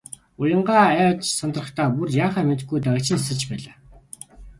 Уянгаа 0.41 0.85
айж 0.91 1.21
сандрахдаа 1.39 1.87
бүр 1.95 2.09
яахаа 2.25 2.43
мэдэхгүй 2.49 2.79
дагжин 2.81 3.19
чичирч 3.23 3.41
байлаа. 3.51 3.75